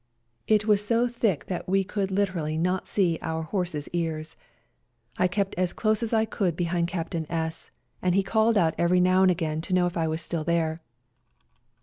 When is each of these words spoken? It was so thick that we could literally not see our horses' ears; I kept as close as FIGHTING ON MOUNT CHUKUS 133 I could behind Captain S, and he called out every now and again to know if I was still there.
It 0.47 0.65
was 0.65 0.83
so 0.83 1.07
thick 1.07 1.45
that 1.45 1.69
we 1.69 1.83
could 1.83 2.09
literally 2.09 2.57
not 2.57 2.87
see 2.87 3.19
our 3.21 3.43
horses' 3.43 3.87
ears; 3.89 4.35
I 5.19 5.27
kept 5.27 5.53
as 5.59 5.73
close 5.73 6.01
as 6.01 6.09
FIGHTING 6.09 6.39
ON 6.41 6.45
MOUNT 6.45 6.49
CHUKUS 6.49 6.69
133 6.71 6.71
I 6.71 6.81
could 6.81 7.27
behind 7.27 7.27
Captain 7.27 7.31
S, 7.31 7.71
and 8.01 8.15
he 8.15 8.23
called 8.23 8.57
out 8.57 8.73
every 8.79 8.99
now 8.99 9.21
and 9.21 9.29
again 9.29 9.61
to 9.61 9.75
know 9.75 9.85
if 9.85 9.95
I 9.97 10.07
was 10.07 10.21
still 10.23 10.43
there. 10.43 10.79